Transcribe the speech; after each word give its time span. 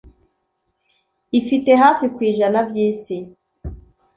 Ifite 1.39 1.71
hafi 1.81 2.05
ku 2.15 2.19
ijana 2.29 2.59
by'isi, 2.67 3.17